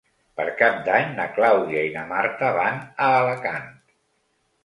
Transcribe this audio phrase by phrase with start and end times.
[0.39, 3.71] Per Cap d'Any na Clàudia i na Marta van a Alacant.